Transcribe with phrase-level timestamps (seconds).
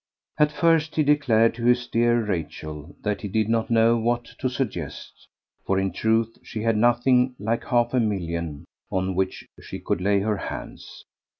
[0.39, 4.49] At first he declared to his dear Rachel that he did not know what to
[4.49, 5.27] suggest,
[5.63, 10.21] for in truth she had nothing like half a million on which she could lay
[10.21, 11.05] her hands.